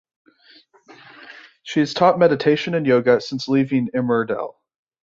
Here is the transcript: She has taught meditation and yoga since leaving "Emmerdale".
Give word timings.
She 1.61 1.79
has 1.79 1.93
taught 1.93 2.17
meditation 2.17 2.73
and 2.73 2.87
yoga 2.87 3.21
since 3.21 3.47
leaving 3.47 3.89
"Emmerdale". 3.93 4.55